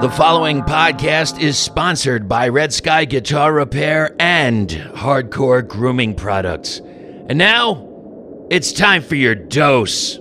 [0.00, 6.78] The following podcast is sponsored by Red Sky Guitar Repair and Hardcore Grooming Products.
[6.78, 10.18] And now, it's time for your dose.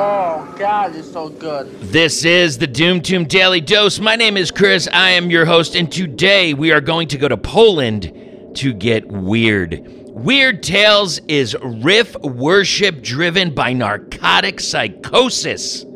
[0.00, 1.80] Oh God, it's so good.
[1.80, 3.98] This is the Doom Tomb Daily Dose.
[3.98, 4.86] My name is Chris.
[4.92, 8.12] I am your host, and today we are going to go to Poland
[8.56, 9.97] to get weird.
[10.18, 15.86] Weird Tales is riff worship driven by narcotic psychosis.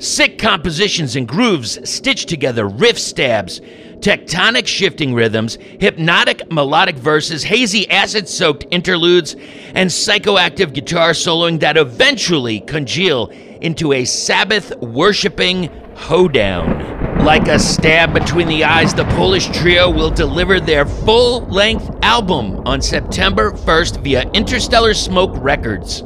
[0.00, 3.60] Sick compositions and grooves stitched together, riff stabs,
[4.00, 9.36] tectonic shifting rhythms, hypnotic melodic verses, hazy acid soaked interludes,
[9.74, 13.28] and psychoactive guitar soloing that eventually congeal
[13.60, 16.91] into a Sabbath worshiping hoedown.
[17.22, 22.66] Like a stab between the eyes, the Polish trio will deliver their full length album
[22.66, 26.02] on September 1st via Interstellar Smoke Records.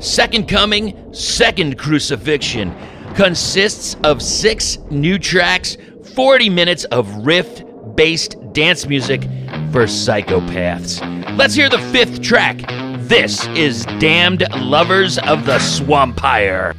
[0.00, 2.74] Second Coming, Second Crucifixion
[3.14, 5.76] consists of six new tracks,
[6.14, 7.62] 40 minutes of riff
[7.94, 9.24] based dance music
[9.70, 10.98] for psychopaths.
[11.36, 12.62] Let's hear the fifth track.
[13.00, 16.74] This is Damned Lovers of the Swampire.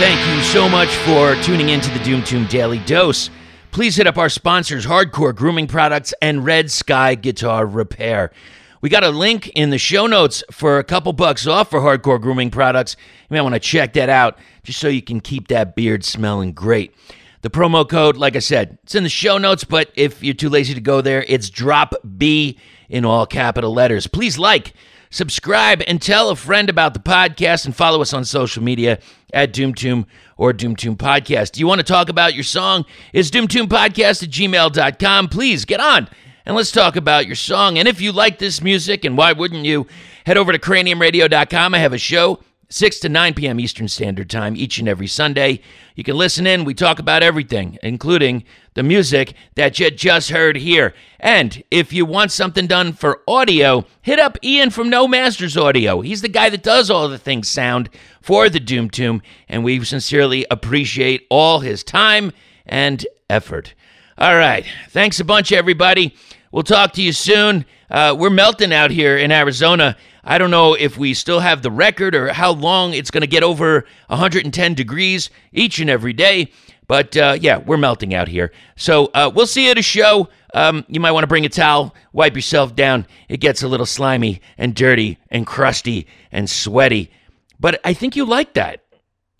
[0.00, 3.28] Thank you so much for tuning in to the Doom Tomb Daily Dose.
[3.70, 8.32] Please hit up our sponsors, Hardcore Grooming Products and Red Sky Guitar Repair.
[8.80, 12.18] We got a link in the show notes for a couple bucks off for Hardcore
[12.18, 12.96] Grooming Products.
[13.28, 16.54] You might want to check that out just so you can keep that beard smelling
[16.54, 16.94] great.
[17.42, 20.48] The promo code, like I said, it's in the show notes, but if you're too
[20.48, 24.06] lazy to go there, it's drop B in all capital letters.
[24.06, 24.72] Please like,
[25.10, 28.98] subscribe, and tell a friend about the podcast and follow us on social media
[29.32, 31.52] at DoomTomb or DoomTomb Podcast.
[31.52, 32.84] Do you want to talk about your song?
[33.12, 35.28] It's DoomTombPodcast at gmail.com.
[35.28, 36.08] Please get on
[36.46, 37.78] and let's talk about your song.
[37.78, 39.86] And if you like this music, and why wouldn't you,
[40.26, 41.74] head over to craniumradio.com.
[41.74, 43.58] I have a show 6 to 9 p.m.
[43.58, 45.60] Eastern Standard Time each and every Sunday.
[45.96, 46.64] You can listen in.
[46.64, 50.94] We talk about everything, including the music that you just heard here.
[51.18, 56.00] And if you want something done for audio, hit up Ian from No Masters Audio.
[56.00, 57.90] He's the guy that does all the things sound
[58.22, 62.32] for the Doom Tomb, and we sincerely appreciate all his time
[62.64, 63.74] and effort.
[64.16, 64.64] All right.
[64.90, 66.14] Thanks a bunch, everybody.
[66.52, 67.64] We'll talk to you soon.
[67.88, 69.96] Uh, we're melting out here in Arizona.
[70.24, 73.28] I don't know if we still have the record or how long it's going to
[73.28, 76.50] get over 110 degrees each and every day.
[76.88, 78.50] But uh, yeah, we're melting out here.
[78.76, 80.28] So uh, we'll see you at a show.
[80.52, 83.06] Um, you might want to bring a towel, wipe yourself down.
[83.28, 87.12] It gets a little slimy and dirty and crusty and sweaty.
[87.60, 88.82] But I think you like that.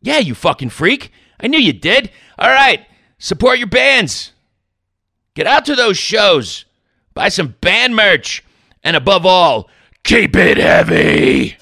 [0.00, 1.10] Yeah, you fucking freak.
[1.40, 2.12] I knew you did.
[2.38, 2.86] All right,
[3.18, 4.32] support your bands.
[5.34, 6.66] Get out to those shows.
[7.14, 8.44] Buy some band merch.
[8.82, 9.68] And above all,
[10.04, 11.56] keep it heavy.